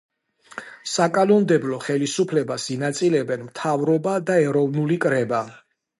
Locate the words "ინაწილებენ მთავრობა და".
2.77-4.39